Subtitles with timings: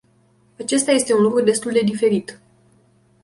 [0.59, 2.39] Acesta este un lucru destul de diferit.